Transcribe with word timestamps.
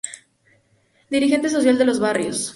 Dirigente 1.15 1.47
social 1.55 1.77
de 1.77 1.85
los 1.85 1.99
barrios. 1.99 2.41